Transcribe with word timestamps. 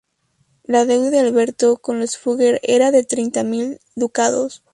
La 0.63 0.85
deuda 0.85 1.11
de 1.11 1.19
Alberto 1.19 1.77
con 1.77 1.99
los 1.99 2.17
Fugger 2.17 2.59
era 2.63 2.89
de 2.89 3.03
treinta 3.03 3.43
mil 3.43 3.79
ducados. 3.93 4.63